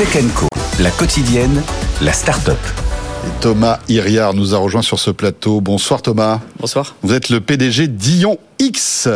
Tech 0.00 0.24
Co, 0.34 0.46
la 0.80 0.90
quotidienne, 0.90 1.62
la 2.00 2.14
start-up. 2.14 2.56
Et 3.26 3.42
Thomas 3.42 3.80
Iriard 3.86 4.32
nous 4.32 4.54
a 4.54 4.56
rejoint 4.56 4.80
sur 4.80 4.98
ce 4.98 5.10
plateau. 5.10 5.60
Bonsoir 5.60 6.00
Thomas. 6.00 6.40
Bonsoir. 6.58 6.96
Vous 7.02 7.12
êtes 7.12 7.28
le 7.28 7.42
PDG 7.42 7.86
d'Ion 7.86 8.38
X. 8.58 9.10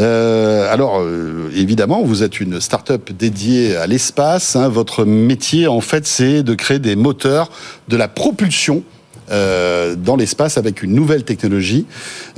Euh, 0.00 0.72
alors 0.72 0.98
euh, 0.98 1.48
évidemment, 1.54 2.02
vous 2.02 2.24
êtes 2.24 2.40
une 2.40 2.60
start-up 2.60 3.12
dédiée 3.16 3.76
à 3.76 3.86
l'espace. 3.86 4.56
hein. 4.56 4.68
Votre 4.68 5.04
métier, 5.04 5.68
en 5.68 5.80
fait, 5.80 6.08
c'est 6.08 6.42
de 6.42 6.54
créer 6.54 6.80
des 6.80 6.96
moteurs 6.96 7.48
de 7.86 7.96
la 7.96 8.08
propulsion 8.08 8.82
euh, 9.30 9.94
dans 9.96 10.16
l'espace 10.16 10.58
avec 10.58 10.82
une 10.82 10.92
nouvelle 10.92 11.24
technologie. 11.24 11.86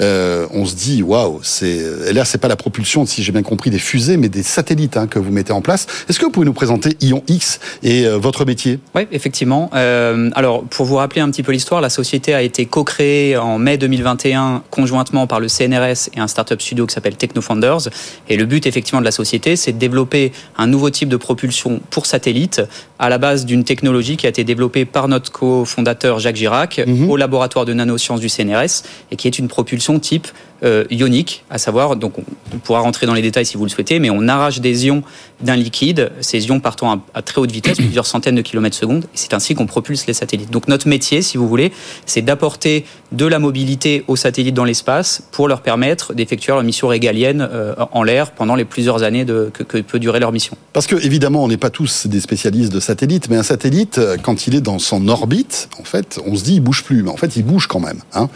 Euh, 0.00 0.46
on 0.52 0.64
se 0.64 0.74
dit 0.74 1.02
waouh, 1.02 1.40
c'est 1.42 2.12
là 2.12 2.24
c'est 2.24 2.38
pas 2.38 2.48
la 2.48 2.56
propulsion, 2.56 3.06
si 3.06 3.22
j'ai 3.22 3.32
bien 3.32 3.42
compris, 3.42 3.70
des 3.70 3.78
fusées, 3.78 4.16
mais 4.16 4.28
des 4.28 4.42
satellites 4.42 4.96
hein, 4.96 5.06
que 5.06 5.18
vous 5.18 5.30
mettez 5.30 5.52
en 5.52 5.60
place. 5.60 5.86
Est-ce 6.08 6.18
que 6.18 6.24
vous 6.24 6.30
pouvez 6.30 6.46
nous 6.46 6.52
présenter 6.52 6.96
Ion 7.00 7.22
X 7.28 7.60
et 7.82 8.06
euh, 8.06 8.16
votre 8.16 8.44
métier? 8.44 8.78
Oui, 8.94 9.06
effectivement. 9.12 9.70
Alors, 9.72 10.64
pour 10.64 10.86
vous 10.86 10.96
rappeler 10.96 11.20
un 11.20 11.30
petit 11.30 11.42
peu 11.42 11.52
l'histoire, 11.52 11.80
la 11.80 11.90
société 11.90 12.34
a 12.34 12.42
été 12.42 12.66
co-créée 12.66 13.36
en 13.36 13.58
mai 13.58 13.78
2021 13.78 14.62
conjointement 14.70 15.26
par 15.26 15.40
le 15.40 15.48
CNRS 15.48 16.10
et 16.14 16.20
un 16.20 16.28
startup 16.28 16.60
studio 16.60 16.86
qui 16.86 16.94
s'appelle 16.94 17.16
TechnoFounders. 17.16 17.88
Et 18.28 18.36
le 18.36 18.44
but, 18.44 18.66
effectivement, 18.66 19.00
de 19.00 19.04
la 19.04 19.10
société, 19.10 19.56
c'est 19.56 19.72
de 19.72 19.78
développer 19.78 20.32
un 20.56 20.66
nouveau 20.66 20.90
type 20.90 21.08
de 21.08 21.16
propulsion 21.16 21.80
pour 21.90 22.06
satellite 22.06 22.62
à 22.98 23.08
la 23.08 23.18
base 23.18 23.46
d'une 23.46 23.64
technologie 23.64 24.16
qui 24.16 24.26
a 24.26 24.28
été 24.28 24.44
développée 24.44 24.84
par 24.84 25.08
notre 25.08 25.30
cofondateur 25.30 26.18
Jacques 26.18 26.36
Girac 26.36 26.77
au 27.08 27.16
laboratoire 27.16 27.64
de 27.64 27.72
nanosciences 27.72 28.20
du 28.20 28.28
CNRS 28.28 28.82
et 29.10 29.16
qui 29.16 29.26
est 29.26 29.38
une 29.38 29.48
propulsion 29.48 29.98
type 29.98 30.28
euh, 30.64 30.84
ionique, 30.90 31.44
à 31.50 31.58
savoir, 31.58 31.96
donc 31.96 32.14
on, 32.18 32.58
pourra 32.58 32.80
rentrer 32.80 33.06
dans 33.06 33.14
les 33.14 33.22
détails 33.22 33.46
si 33.46 33.56
vous 33.56 33.64
le 33.64 33.70
souhaitez, 33.70 34.00
mais 34.00 34.10
on 34.10 34.26
arrache 34.26 34.60
des 34.60 34.86
ions 34.86 35.02
d'un 35.40 35.54
liquide, 35.54 36.10
ces 36.20 36.46
ions 36.46 36.58
partant 36.58 37.02
à, 37.14 37.22
très 37.22 37.40
haute 37.40 37.52
vitesse, 37.52 37.76
plusieurs 37.78 38.06
centaines 38.06 38.34
de 38.34 38.42
kilomètres 38.42 38.76
secondes, 38.76 39.04
et 39.04 39.16
c'est 39.16 39.34
ainsi 39.34 39.54
qu'on 39.54 39.66
propulse 39.66 40.06
les 40.06 40.14
satellites. 40.14 40.50
Donc 40.50 40.66
notre 40.68 40.88
métier, 40.88 41.22
si 41.22 41.36
vous 41.36 41.48
voulez, 41.48 41.72
c'est 42.06 42.22
d'apporter 42.22 42.84
de 43.12 43.26
la 43.26 43.38
mobilité 43.38 44.04
aux 44.08 44.16
satellites 44.16 44.54
dans 44.54 44.64
l'espace 44.64 45.22
pour 45.30 45.48
leur 45.48 45.62
permettre 45.62 46.14
d'effectuer 46.14 46.52
leur 46.52 46.62
mission 46.62 46.88
régalienne 46.88 47.46
euh, 47.50 47.74
en 47.92 48.02
l'air 48.02 48.32
pendant 48.32 48.54
les 48.54 48.64
plusieurs 48.64 49.02
années 49.02 49.24
que 49.24 49.62
peut 49.62 49.98
durer 49.98 50.20
leur 50.20 50.32
mission. 50.32 50.56
Parce 50.72 50.86
que 50.86 50.96
évidemment, 50.96 51.44
on 51.44 51.48
n'est 51.48 51.56
pas 51.56 51.70
tous 51.70 52.06
des 52.06 52.20
spécialistes 52.20 52.72
de 52.72 52.80
satellites, 52.80 53.28
mais 53.30 53.36
un 53.36 53.42
satellite, 53.42 53.98
euh, 53.98 54.16
quand 54.20 54.46
il 54.46 54.54
est 54.54 54.60
dans 54.60 54.78
son 54.78 55.08
orbite, 55.08 55.68
en 55.80 55.84
fait, 55.84 56.20
on 56.26 56.36
se 56.36 56.44
dit 56.44 56.54
il 56.54 56.60
bouge 56.60 56.84
plus, 56.84 57.02
mais 57.02 57.10
en 57.10 57.16
fait, 57.16 57.36
il 57.36 57.44
bouge 57.44 57.66
quand 57.66 57.80
même. 57.80 58.00
Hein. 58.14 58.28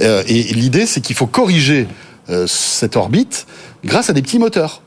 Euh, 0.00 0.22
et 0.26 0.42
l'idée, 0.42 0.86
c'est 0.86 1.00
qu'il 1.00 1.16
faut 1.16 1.26
corriger 1.26 1.69
euh, 1.70 2.46
cette 2.46 2.96
orbite 2.96 3.46
grâce 3.84 4.10
à 4.10 4.12
des 4.12 4.22
petits 4.22 4.38
moteurs. 4.38 4.82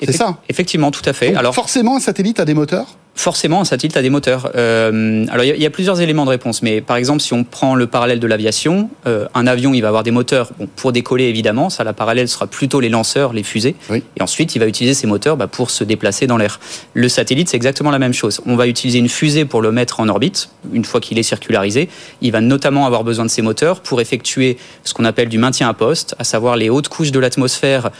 C'est 0.00 0.12
ça. 0.12 0.38
Effectivement, 0.48 0.90
tout 0.90 1.02
à 1.04 1.12
fait. 1.12 1.28
Donc, 1.28 1.38
Alors 1.38 1.54
forcément, 1.54 1.96
un 1.96 2.00
satellite 2.00 2.40
a 2.40 2.44
des 2.44 2.54
moteurs. 2.54 2.86
Forcément, 3.14 3.62
un 3.62 3.64
satellite 3.64 3.96
a 3.96 4.02
des 4.02 4.10
moteurs. 4.10 4.52
Euh, 4.54 5.26
alors, 5.32 5.44
il 5.44 5.56
y, 5.56 5.62
y 5.62 5.66
a 5.66 5.70
plusieurs 5.70 6.00
éléments 6.00 6.24
de 6.24 6.30
réponse, 6.30 6.62
mais 6.62 6.80
par 6.80 6.96
exemple, 6.96 7.20
si 7.20 7.32
on 7.32 7.42
prend 7.42 7.74
le 7.74 7.88
parallèle 7.88 8.20
de 8.20 8.26
l'aviation, 8.28 8.90
euh, 9.08 9.26
un 9.34 9.48
avion, 9.48 9.74
il 9.74 9.80
va 9.80 9.88
avoir 9.88 10.04
des 10.04 10.12
moteurs 10.12 10.52
bon, 10.56 10.68
pour 10.76 10.92
décoller, 10.92 11.24
évidemment. 11.24 11.68
Ça, 11.68 11.82
la 11.82 11.92
parallèle 11.92 12.28
sera 12.28 12.46
plutôt 12.46 12.78
les 12.78 12.88
lanceurs, 12.88 13.32
les 13.32 13.42
fusées. 13.42 13.74
Oui. 13.90 14.04
Et 14.16 14.22
ensuite, 14.22 14.54
il 14.54 14.60
va 14.60 14.68
utiliser 14.68 14.94
ces 14.94 15.08
moteurs 15.08 15.36
bah, 15.36 15.48
pour 15.48 15.70
se 15.70 15.82
déplacer 15.82 16.28
dans 16.28 16.36
l'air. 16.36 16.60
Le 16.94 17.08
satellite, 17.08 17.48
c'est 17.48 17.56
exactement 17.56 17.90
la 17.90 17.98
même 17.98 18.14
chose. 18.14 18.40
On 18.46 18.54
va 18.54 18.68
utiliser 18.68 19.00
une 19.00 19.08
fusée 19.08 19.44
pour 19.44 19.62
le 19.62 19.72
mettre 19.72 19.98
en 19.98 20.08
orbite, 20.08 20.50
une 20.72 20.84
fois 20.84 21.00
qu'il 21.00 21.18
est 21.18 21.24
circularisé. 21.24 21.88
Il 22.22 22.30
va 22.30 22.40
notamment 22.40 22.86
avoir 22.86 23.02
besoin 23.02 23.24
de 23.24 23.30
ces 23.30 23.42
moteurs 23.42 23.80
pour 23.80 24.00
effectuer 24.00 24.58
ce 24.84 24.94
qu'on 24.94 25.04
appelle 25.04 25.28
du 25.28 25.38
maintien 25.38 25.68
à 25.68 25.74
poste, 25.74 26.14
à 26.20 26.24
savoir 26.24 26.54
les 26.54 26.70
hautes 26.70 26.88
couches 26.88 27.10
de 27.10 27.18
l'atmosphère 27.18 27.90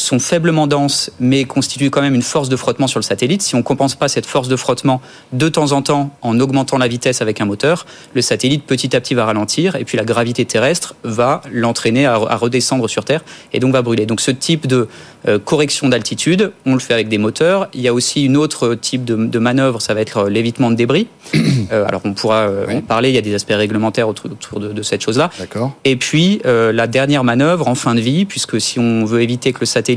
sont 0.00 0.18
faiblement 0.18 0.66
denses, 0.66 1.10
mais 1.20 1.44
constituent 1.44 1.90
quand 1.90 2.00
même 2.02 2.14
une 2.14 2.22
force 2.22 2.48
de 2.48 2.56
frottement 2.56 2.86
sur 2.86 2.98
le 2.98 3.04
satellite. 3.04 3.42
Si 3.42 3.54
on 3.54 3.62
compense 3.62 3.94
pas 3.94 4.08
cette 4.08 4.26
force 4.26 4.48
de 4.48 4.56
frottement 4.56 5.00
de 5.32 5.48
temps 5.48 5.72
en 5.72 5.82
temps 5.82 6.10
en 6.22 6.38
augmentant 6.40 6.78
la 6.78 6.88
vitesse 6.88 7.22
avec 7.22 7.40
un 7.40 7.44
moteur, 7.44 7.86
le 8.14 8.22
satellite 8.22 8.64
petit 8.64 8.94
à 8.96 9.00
petit 9.00 9.14
va 9.14 9.24
ralentir 9.24 9.76
et 9.76 9.84
puis 9.84 9.96
la 9.96 10.04
gravité 10.04 10.44
terrestre 10.44 10.94
va 11.04 11.40
l'entraîner 11.52 12.06
à, 12.06 12.14
à 12.14 12.36
redescendre 12.36 12.88
sur 12.88 13.04
Terre 13.04 13.22
et 13.52 13.60
donc 13.60 13.72
va 13.72 13.82
brûler. 13.82 14.06
Donc 14.06 14.20
ce 14.20 14.30
type 14.30 14.66
de 14.66 14.88
euh, 15.26 15.38
correction 15.38 15.88
d'altitude, 15.88 16.52
on 16.66 16.74
le 16.74 16.80
fait 16.80 16.94
avec 16.94 17.08
des 17.08 17.18
moteurs. 17.18 17.68
Il 17.74 17.80
y 17.80 17.88
a 17.88 17.94
aussi 17.94 18.24
une 18.24 18.36
autre 18.36 18.74
type 18.74 19.04
de, 19.04 19.16
de 19.16 19.38
manœuvre, 19.38 19.80
ça 19.82 19.94
va 19.94 20.00
être 20.00 20.18
euh, 20.18 20.28
l'évitement 20.30 20.70
de 20.70 20.76
débris. 20.76 21.08
Euh, 21.70 21.84
alors 21.86 22.00
on 22.04 22.14
pourra 22.14 22.48
euh, 22.48 22.64
Oui. 22.66 22.76
en 22.76 22.80
parler, 22.80 23.10
il 23.10 23.14
y 23.14 23.18
a 23.18 23.20
des 23.20 23.34
aspects 23.34 23.52
réglementaires 23.52 24.08
autour, 24.08 24.30
autour 24.32 24.58
de, 24.58 24.72
de 24.72 24.82
cette 24.82 25.02
chose-là. 25.02 25.28
D'accord. 25.38 25.76
Et 25.84 25.96
puis 25.96 26.40
la 26.44 26.86
dernière 26.86 27.24
manœuvre 27.24 27.68
en 27.68 27.74
fin 27.74 27.94
de 27.94 28.00
vie, 28.00 28.24
puisque 28.24 28.58
si 28.58 28.78
on 28.78 29.04
veut 29.04 29.20
éviter 29.20 29.52
que 29.52 29.60
le 29.60 29.66
satellite 29.66 29.87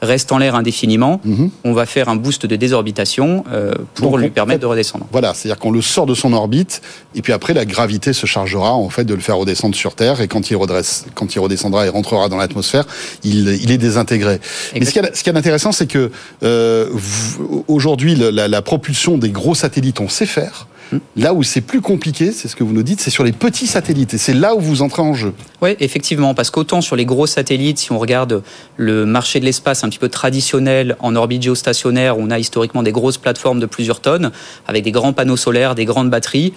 reste 0.00 0.32
en 0.32 0.38
l'air 0.38 0.56
indéfiniment, 0.56 1.20
Mhm. 1.24 1.50
on 1.64 1.72
va 1.72 1.86
faire 1.86 2.08
un 2.08 2.16
boost 2.16 2.44
de 2.44 2.56
désorbitation 2.56 3.44
euh, 3.52 3.72
pour 3.94 4.10
Donc, 4.12 4.20
lui 4.20 4.30
permettre 4.30 4.58
fait, 4.58 4.62
de 4.62 4.66
redescendre. 4.66 5.06
Voilà, 5.12 5.32
c'est-à-dire 5.32 5.58
qu'on 5.60 5.70
le 5.70 5.80
sort 5.80 6.06
de 6.06 6.14
son 6.14 6.32
orbite, 6.32 6.82
et 7.14 7.22
puis 7.22 7.32
après 7.32 7.54
la 7.54 7.64
gravité 7.64 8.12
se 8.12 8.26
chargera 8.26 8.72
en 8.72 8.88
fait 8.88 9.04
de 9.04 9.14
le 9.14 9.20
faire 9.20 9.36
redescendre 9.36 9.76
sur 9.76 9.94
Terre, 9.94 10.20
et 10.20 10.26
quand 10.26 10.50
il 10.50 10.56
redresse, 10.56 11.06
quand 11.14 11.32
il 11.34 11.38
redescendra 11.38 11.86
et 11.86 11.88
rentrera 11.88 12.28
dans 12.28 12.36
l'atmosphère, 12.36 12.84
il, 13.22 13.48
il 13.62 13.70
est 13.70 13.78
désintégré. 13.78 14.40
Mais 14.74 14.84
ce 14.84 14.90
qu'il 14.90 15.02
y 15.02 15.06
a, 15.06 15.14
ce 15.14 15.30
a 15.30 15.32
d'intéressant, 15.32 15.70
c'est 15.70 15.86
que 15.86 16.10
euh, 16.42 16.88
aujourd'hui 17.68 18.16
la 18.16 18.62
propulsion 18.62 19.18
des 19.18 19.30
gros 19.30 19.54
satellites, 19.54 20.00
on 20.00 20.08
sait 20.08 20.26
faire. 20.26 20.66
Là 21.16 21.34
où 21.34 21.42
c'est 21.42 21.60
plus 21.60 21.80
compliqué, 21.80 22.32
c'est 22.32 22.48
ce 22.48 22.56
que 22.56 22.64
vous 22.64 22.72
nous 22.72 22.82
dites, 22.82 23.00
c'est 23.00 23.10
sur 23.10 23.24
les 23.24 23.32
petits 23.32 23.66
satellites, 23.66 24.14
et 24.14 24.18
c'est 24.18 24.34
là 24.34 24.54
où 24.54 24.60
vous 24.60 24.82
entrez 24.82 25.02
en 25.02 25.14
jeu. 25.14 25.32
Oui, 25.60 25.76
effectivement, 25.80 26.34
parce 26.34 26.50
qu'autant 26.50 26.80
sur 26.80 26.96
les 26.96 27.04
gros 27.04 27.26
satellites, 27.26 27.78
si 27.78 27.92
on 27.92 27.98
regarde 27.98 28.42
le 28.76 29.06
marché 29.06 29.40
de 29.40 29.44
l'espace 29.44 29.84
un 29.84 29.88
petit 29.88 29.98
peu 29.98 30.08
traditionnel 30.08 30.96
en 31.00 31.16
orbite 31.16 31.42
géostationnaire, 31.42 32.18
où 32.18 32.22
on 32.22 32.30
a 32.30 32.38
historiquement 32.38 32.82
des 32.82 32.92
grosses 32.92 33.18
plateformes 33.18 33.60
de 33.60 33.66
plusieurs 33.66 34.00
tonnes, 34.00 34.32
avec 34.66 34.84
des 34.84 34.92
grands 34.92 35.12
panneaux 35.12 35.36
solaires, 35.36 35.74
des 35.74 35.84
grandes 35.84 36.10
batteries, 36.10 36.52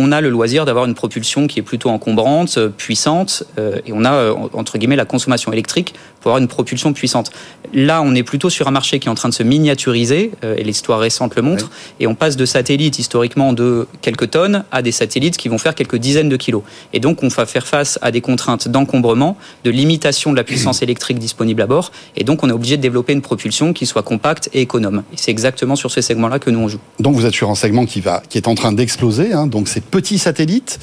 on 0.00 0.12
a 0.12 0.20
le 0.20 0.30
loisir 0.30 0.64
d'avoir 0.64 0.86
une 0.86 0.94
propulsion 0.94 1.46
qui 1.46 1.58
est 1.58 1.62
plutôt 1.62 1.90
encombrante, 1.90 2.56
euh, 2.56 2.68
puissante, 2.68 3.44
euh, 3.58 3.76
et 3.86 3.92
on 3.92 4.04
a, 4.04 4.12
euh, 4.12 4.34
entre 4.54 4.78
guillemets, 4.78 4.96
la 4.96 5.04
consommation 5.04 5.52
électrique 5.52 5.94
pour 6.20 6.30
avoir 6.30 6.42
une 6.42 6.48
propulsion 6.48 6.92
puissante. 6.92 7.30
Là, 7.72 8.02
on 8.02 8.14
est 8.14 8.22
plutôt 8.22 8.50
sur 8.50 8.68
un 8.68 8.70
marché 8.70 8.98
qui 8.98 9.08
est 9.08 9.10
en 9.10 9.14
train 9.14 9.28
de 9.28 9.34
se 9.34 9.42
miniaturiser, 9.42 10.32
et 10.42 10.64
l'histoire 10.64 11.00
récente 11.00 11.34
le 11.34 11.40
montre, 11.40 11.70
et 11.98 12.06
on 12.06 12.14
passe 12.14 12.36
de 12.36 12.44
satellites 12.44 12.98
historiquement 12.98 13.54
de 13.54 13.86
quelques 14.02 14.30
tonnes 14.30 14.64
à 14.70 14.82
des 14.82 14.92
satellites 14.92 15.38
qui 15.38 15.48
vont 15.48 15.56
faire 15.56 15.74
quelques 15.74 15.96
dizaines 15.96 16.28
de 16.28 16.36
kilos. 16.36 16.62
Et 16.92 17.00
donc, 17.00 17.22
on 17.22 17.28
va 17.28 17.46
faire 17.46 17.66
face 17.66 17.98
à 18.02 18.10
des 18.10 18.20
contraintes 18.20 18.68
d'encombrement, 18.68 19.38
de 19.64 19.70
limitation 19.70 20.30
de 20.30 20.36
la 20.36 20.44
puissance 20.44 20.82
électrique 20.82 21.18
disponible 21.18 21.62
à 21.62 21.66
bord, 21.66 21.90
et 22.16 22.24
donc 22.24 22.42
on 22.44 22.50
est 22.50 22.52
obligé 22.52 22.76
de 22.76 22.82
développer 22.82 23.14
une 23.14 23.22
propulsion 23.22 23.72
qui 23.72 23.86
soit 23.86 24.02
compacte 24.02 24.50
et 24.52 24.60
économe. 24.60 25.02
Et 25.14 25.16
c'est 25.16 25.30
exactement 25.30 25.76
sur 25.76 25.90
ce 25.90 26.02
segment-là 26.02 26.38
que 26.38 26.50
nous 26.50 26.58
on 26.58 26.68
joue. 26.68 26.80
Donc 26.98 27.14
vous 27.14 27.24
êtes 27.24 27.32
sur 27.32 27.48
un 27.48 27.54
segment 27.54 27.86
qui 27.86 28.02
va, 28.02 28.22
qui 28.28 28.36
est 28.36 28.46
en 28.46 28.54
train 28.54 28.72
d'exploser. 28.72 29.32
Hein, 29.32 29.46
donc 29.46 29.68
ces 29.68 29.80
petits 29.90 30.18
satellites 30.18 30.78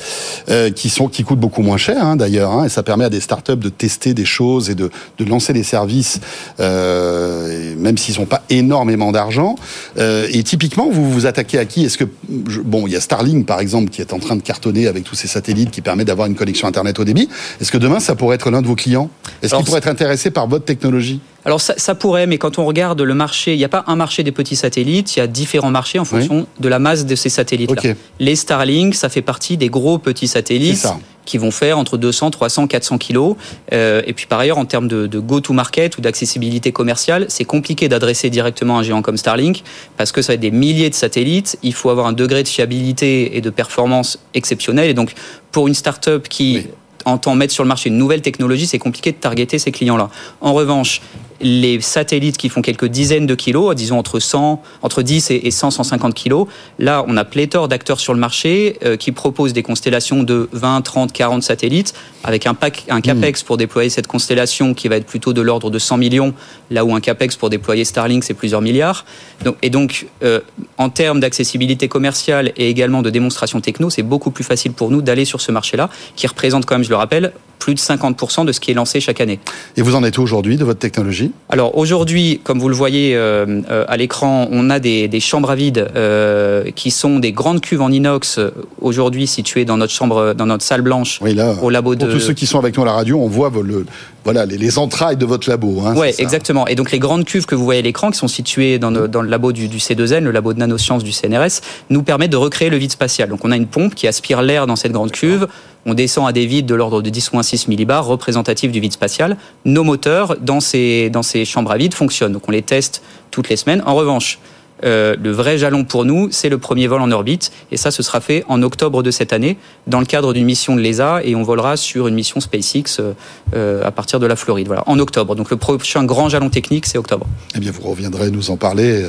euh, 0.50 0.70
qui 0.70 0.90
sont, 0.90 1.10
coûtent 1.10 1.40
beaucoup 1.40 1.62
moins 1.62 1.78
cher 1.78 2.04
hein, 2.04 2.16
d'ailleurs, 2.16 2.52
hein, 2.52 2.66
et 2.66 2.70
ça 2.70 2.84
permet 2.84 3.06
à 3.06 3.10
des 3.10 3.20
startups 3.20 3.56
de 3.56 3.70
tester 3.70 4.14
des 4.14 4.26
choses 4.26 4.70
et 4.70 4.76
de, 4.76 4.90
lancer 5.28 5.54
des 5.54 5.64
services, 5.64 6.20
euh, 6.60 7.76
même 7.78 7.98
s'ils 7.98 8.20
n'ont 8.20 8.26
pas 8.26 8.44
énormément 8.50 9.12
d'argent. 9.12 9.56
Euh, 9.98 10.28
et 10.32 10.44
typiquement, 10.44 10.90
vous 10.90 11.12
vous 11.12 11.26
attaquez 11.26 11.58
à 11.58 11.66
qui? 11.66 11.86
Est-ce 11.86 11.98
que 11.98 12.06
bon, 12.30 12.88
il 12.88 12.94
y 12.94 12.96
a 12.96 13.02
Starlink 13.02 13.46
par 13.46 13.60
exemple 13.60 13.90
qui 13.90 14.02
est 14.02 14.14
en 14.14 14.20
train 14.20 14.36
de 14.36 14.42
cartonner 14.42 14.88
avec 14.88 15.04
tous 15.04 15.16
ces 15.16 15.28
satellites 15.28 15.72
qui 15.72 15.82
permet 15.82 16.06
d'avoir 16.06 16.28
une 16.28 16.36
connexion 16.36 16.68
internet 16.68 17.00
au 17.00 17.04
débit. 17.04 17.30
Est-ce 17.62 17.72
que 17.72 17.78
demain 17.78 18.00
ça 18.00 18.16
pourrait 18.16 18.36
être 18.36 18.50
l'un 18.52 18.62
de 18.62 18.68
vos 18.68 18.76
clients? 18.76 19.10
Est-ce 19.42 19.54
Alors, 19.54 19.62
qu'il 19.62 19.68
pourrait 19.68 19.80
être 19.80 19.88
intéressé 19.88 20.32
par 20.32 20.48
votre 20.48 20.66
technologie? 20.66 21.20
Alors 21.46 21.62
ça, 21.62 21.76
ça 21.78 21.96
pourrait, 21.96 22.28
mais 22.28 22.38
quand 22.38 22.60
on 22.60 22.66
regarde 22.66 23.02
le 23.02 23.14
marché, 23.14 23.54
il 23.54 23.58
n'y 23.58 23.64
a 23.64 23.70
pas 23.70 23.86
un 23.88 23.96
marché 23.96 24.24
des 24.24 24.34
petits 24.34 24.58
satellites, 24.58 25.16
il 25.16 25.20
y 25.20 25.22
a 25.22 25.28
différents 25.28 25.72
marchés 25.72 25.98
en 25.98 26.04
fonction 26.06 26.46
de 26.60 26.68
la 26.68 26.80
masse 26.80 27.06
de 27.06 27.16
ces 27.16 27.30
satellites-là. 27.30 27.92
Ok. 27.92 27.96
Les 28.20 28.36
Starlink, 28.36 28.96
ça 28.96 29.08
fait 29.08 29.22
partie 29.22 29.56
des 29.56 29.70
gros 29.70 29.98
petits 29.98 30.28
satellites 30.28 30.86
qui 31.24 31.38
vont 31.38 31.52
faire 31.52 31.78
entre 31.78 31.98
200, 31.98 32.32
300, 32.32 32.68
400 32.68 32.98
kilos. 32.98 33.36
Euh, 33.74 34.02
et 34.06 34.14
puis 34.14 34.26
par 34.26 34.40
ailleurs, 34.40 34.58
en 34.58 34.66
termes 34.66 34.88
de, 34.88 35.08
de 35.08 35.20
go-to-market 35.20 35.98
ou 35.98 36.02
d'accessibilité 36.02 36.72
commerciale, 36.72 37.26
c'est 37.30 37.46
compliqué 37.46 37.88
d'adresser 37.88 38.30
directement 38.30 38.80
un 38.80 38.84
géant 38.84 39.02
comme 39.02 39.18
Starlink 39.18 39.64
parce 39.98 40.12
que 40.12 40.22
ça 40.22 40.32
va 40.32 40.36
être 40.36 40.42
des 40.42 40.52
milliers 40.52 40.90
de 40.90 40.96
satellites. 40.96 41.58
Il 41.64 41.74
faut 41.74 41.90
avoir 41.90 42.08
un 42.08 42.14
degré 42.14 42.44
de 42.44 42.48
fiabilité 42.48 43.38
et 43.38 43.42
de 43.42 43.50
performance 43.50 44.20
exceptionnel. 44.34 44.90
Et 44.90 44.94
donc, 44.94 45.14
pour 45.52 45.68
une 45.68 45.76
start-up 45.76 46.28
qui 46.28 46.56
Oui. 46.56 46.68
Entend 47.08 47.36
mettre 47.36 47.54
sur 47.54 47.64
le 47.64 47.68
marché 47.68 47.90
une 47.90 47.98
nouvelle 47.98 48.22
technologie, 48.22 48.68
c'est 48.68 48.80
compliqué 48.80 49.12
de 49.12 49.18
targeter 49.18 49.60
ces 49.60 49.72
clients-là. 49.72 50.10
En 50.42 50.54
revanche, 50.54 51.02
les 51.42 51.82
satellites 51.82 52.38
qui 52.38 52.50
font 52.50 52.62
quelques 52.62 52.86
dizaines 52.86 53.26
de 53.26 53.36
kilos, 53.36 53.76
disons 53.76 53.98
entre 53.98 54.20
100, 54.20 54.62
entre 54.82 55.02
10 55.02 55.32
et 55.32 55.48
et 55.48 55.52
100, 55.52 55.72
150 55.72 56.14
kilos, 56.14 56.48
là, 56.80 57.04
on 57.08 57.16
a 57.18 57.24
pléthore 57.24 57.68
d'acteurs 57.68 58.00
sur 58.00 58.14
le 58.14 58.20
marché 58.20 58.78
euh, 58.84 58.98
qui 58.98 59.12
proposent 59.12 59.54
des 59.54 59.64
constellations 59.64 60.24
de 60.24 60.50
20, 60.52 60.82
30, 60.82 61.14
40 61.14 61.44
satellites 61.44 61.94
avec 62.24 62.46
un, 62.46 62.54
pack, 62.54 62.86
un 62.90 63.02
capex 63.02 63.44
pour 63.44 63.58
déployer 63.58 63.90
cette 63.90 64.08
constellation 64.08 64.74
qui 64.74 64.88
va 64.88 64.98
être 64.98 65.06
plutôt 65.06 65.34
de 65.34 65.42
l'ordre 65.42 65.70
de 65.70 65.80
100 65.80 65.98
millions, 65.98 66.34
là 66.72 66.84
où 66.84 66.94
un 66.94 67.00
capex 67.00 67.36
pour 67.36 67.50
déployer 67.50 67.86
Starlink, 67.86 68.24
c'est 68.24 68.34
plusieurs 68.34 68.62
milliards. 68.62 69.06
Donc, 69.44 69.56
et 69.62 69.70
donc, 69.70 70.08
euh, 70.24 70.42
en 70.78 70.90
termes 70.90 71.20
d'accessibilité 71.20 71.88
commerciale 71.88 72.52
et 72.58 72.70
également 72.70 73.02
de 73.02 73.10
démonstration 73.10 73.62
techno, 73.62 73.90
c'est 73.90 74.04
beaucoup 74.04 74.32
plus 74.32 74.44
facile 74.44 74.74
pour 74.74 74.92
nous 74.92 75.02
d'aller 75.02 75.26
sur 75.26 75.42
ce 75.42 75.52
marché-là, 75.52 75.90
qui 76.16 76.28
représente 76.28 76.66
quand 76.66 76.76
même, 76.76 76.84
je 76.84 76.90
le 76.90 76.96
rappelle, 76.96 77.34
plus 77.68 77.76
de 77.76 77.80
50% 77.82 78.46
de 78.46 78.54
ce 78.54 78.62
qui 78.62 78.72
est 78.72 78.74
lancé 78.74 79.02
chaque 79.02 79.20
année. 79.20 79.40
Et 79.76 79.82
vous 79.82 79.94
en 79.96 80.04
êtes 80.06 80.18
où 80.18 80.22
aujourd'hui 80.22 80.56
de 80.56 80.64
votre 80.64 80.80
technologie? 80.80 81.32
Alors 81.50 81.78
aujourd'hui, 81.78 82.40
comme 82.46 82.60
vous 82.60 82.70
le 82.70 82.76
voyez 82.76 83.14
euh, 83.14 83.46
euh, 83.70 83.84
à 83.90 83.98
l'écran, 83.98 84.48
on 84.52 84.70
a 84.70 84.80
des, 84.80 85.10
des 85.10 85.20
chambres 85.20 85.52
à 85.52 85.56
vide 85.56 85.86
euh, 85.98 86.72
qui 86.78 86.92
sont 86.92 87.20
des 87.20 87.34
grandes 87.34 87.60
cuves 87.60 87.82
en 87.82 87.92
inox 87.92 88.40
aujourd'hui 88.80 89.28
situées 89.28 89.66
dans 89.66 89.76
notre 89.76 89.92
chambre, 89.92 90.34
dans 90.34 90.46
notre 90.46 90.64
salle 90.64 90.82
blanche 90.82 91.20
Oui, 91.22 91.34
là, 91.34 91.56
au 91.62 91.70
labo 91.70 91.94
pour 91.98 92.08
de. 92.08 92.14
tous 92.14 92.22
ceux 92.22 92.34
qui 92.34 92.46
sont 92.46 92.58
avec 92.60 92.78
nous 92.78 92.84
à 92.84 92.86
la 92.86 92.94
radio, 92.94 93.20
on 93.20 93.28
voit 93.28 93.52
le, 93.62 93.86
voilà, 94.24 94.46
les, 94.46 94.58
les 94.58 94.78
entrailles 94.80 95.18
de 95.18 95.26
votre 95.26 95.50
labo. 95.50 95.82
Hein, 95.86 95.94
ça 95.94 96.08
exactement. 96.24 96.68
Et 96.68 96.76
donc 96.76 96.92
les 96.94 97.00
grandes 97.00 97.26
cuves 97.26 97.46
que 97.46 97.56
vous 97.56 97.66
voyez 97.66 97.82
à 97.82 97.84
l'écran, 97.84 98.12
qui 98.12 98.18
sont 98.18 98.30
situées 98.30 98.80
dans, 98.80 98.92
le- 98.92 99.10
dans 99.10 99.22
le 99.22 99.28
labo 99.30 99.52
du, 99.52 99.68
du 99.68 99.80
C2N, 99.80 100.20
le 100.24 100.32
labo 100.32 100.54
de 100.54 100.60
nanosciences 100.60 101.04
du 101.04 101.12
CNRS, 101.12 101.60
nous 101.90 102.02
permettent 102.04 102.32
de 102.32 102.38
recréer 102.38 102.70
le 102.70 102.78
vide 102.78 102.92
spatial. 102.94 103.28
Donc 103.28 103.44
on 103.44 103.52
a 103.52 103.58
une 103.58 103.68
pompe 103.68 103.94
qui 103.94 104.08
aspire 104.08 104.42
l'air 104.42 104.68
dans 104.68 104.78
cette 104.78 104.94
grande 104.94 105.12
cuve. 105.12 105.48
On 105.90 105.94
descend 105.94 106.28
à 106.28 106.34
des 106.34 106.46
vides 106.46 106.66
de 106.66 106.76
l'ordre 106.76 107.02
de 107.02 107.10
10 107.10 107.32
ou 107.32 107.42
6 107.42 107.70
millibars, 107.70 108.06
représentatifs 108.06 108.74
du 108.74 108.82
vide 108.82 108.92
spatial. 108.92 109.38
Nos 109.64 109.86
moteurs 109.86 110.36
dans 110.38 110.60
ces, 110.60 111.10
dans 111.10 111.24
ces 111.24 111.46
chambres 111.46 111.72
à 111.72 111.78
vide 111.78 111.94
fonctionnent. 111.94 112.34
Donc 112.34 112.48
on 112.50 112.52
les 112.52 112.62
teste 112.62 113.02
toutes 113.32 113.48
les 113.48 113.56
semaines. 113.56 113.82
En 113.86 113.96
revanche, 113.96 114.38
euh, 114.84 115.16
le 115.22 115.32
vrai 115.32 115.58
jalon 115.58 115.86
pour 115.86 116.04
nous, 116.04 116.28
c'est 116.30 116.50
le 116.50 116.58
premier 116.58 116.88
vol 116.88 117.02
en 117.02 117.10
orbite. 117.10 117.54
Et 117.72 117.78
ça, 117.78 117.92
ce 117.92 118.04
sera 118.04 118.20
fait 118.20 118.44
en 118.50 118.62
octobre 118.64 119.02
de 119.02 119.12
cette 119.12 119.32
année, 119.32 119.58
dans 119.88 120.02
le 120.02 120.06
cadre 120.06 120.34
d'une 120.34 120.46
mission 120.46 120.76
de 120.76 120.82
l'ESA. 120.82 121.22
Et 121.24 121.36
on 121.36 121.44
volera 121.44 121.78
sur 121.78 122.08
une 122.08 122.16
mission 122.16 122.42
SpaceX 122.42 123.00
euh, 123.00 123.14
euh, 123.56 123.86
à 123.86 123.92
partir 123.92 124.20
de 124.20 124.28
la 124.28 124.36
Floride. 124.36 124.68
Voilà, 124.68 124.84
en 124.88 125.00
octobre. 125.00 125.36
Donc 125.36 125.50
le 125.50 125.58
prochain 125.58 126.04
grand 126.04 126.28
jalon 126.28 126.50
technique, 126.50 126.86
c'est 126.86 126.98
octobre. 126.98 127.26
Eh 127.56 127.60
bien, 127.60 127.72
vous 127.72 127.88
reviendrez 127.88 128.30
nous 128.30 128.52
en 128.52 128.58
parler 128.58 129.08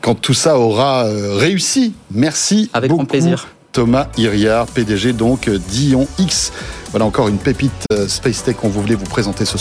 quand 0.00 0.14
tout 0.14 0.34
ça 0.34 0.56
aura 0.56 1.04
réussi. 1.36 1.94
Merci 2.12 2.70
Avec 2.72 2.90
beaucoup, 2.90 3.02
grand 3.02 3.10
plaisir. 3.10 3.48
Thomas 3.72 4.08
Iriard, 4.18 4.66
PDG 4.66 5.14
donc 5.14 5.48
d'Ion 5.48 6.06
X. 6.18 6.52
Voilà 6.90 7.06
encore 7.06 7.28
une 7.28 7.38
pépite 7.38 7.72
euh, 7.92 8.06
Space 8.06 8.44
Tech 8.44 8.56
qu'on 8.56 8.68
voulait 8.68 8.94
vous 8.94 9.06
présenter 9.06 9.44
ce 9.44 9.56
soir. 9.56 9.60